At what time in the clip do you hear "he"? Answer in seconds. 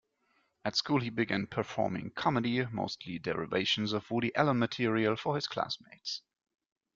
1.01-1.11